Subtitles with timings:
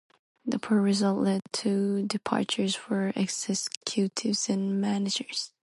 [0.47, 5.51] The poor results led to departures for executives and managers.